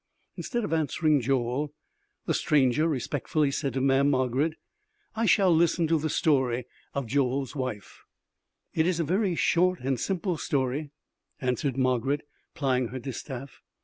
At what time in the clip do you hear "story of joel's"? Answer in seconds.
6.09-7.55